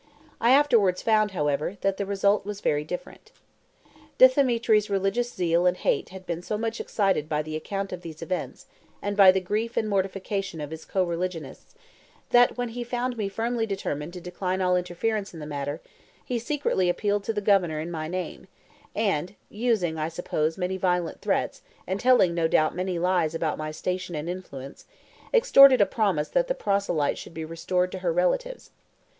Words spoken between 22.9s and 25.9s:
lies about my station and influence) extorted a